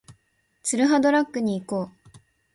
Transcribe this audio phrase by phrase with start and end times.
[0.63, 2.17] ツルハドラッグに行こう